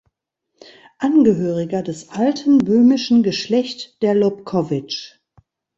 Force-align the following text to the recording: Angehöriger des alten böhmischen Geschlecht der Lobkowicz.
Angehöriger 0.97 1.83
des 1.83 2.09
alten 2.09 2.57
böhmischen 2.57 3.21
Geschlecht 3.21 4.01
der 4.01 4.15
Lobkowicz. 4.15 5.19